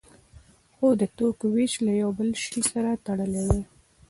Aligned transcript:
خو 0.75 0.87
د 1.01 1.03
توکو 1.17 1.45
ویش 1.55 1.73
له 1.85 1.91
یو 2.01 2.09
بل 2.17 2.29
شی 2.43 2.61
سره 2.71 2.91
تړلی 3.05 3.43
دی. 3.51 3.61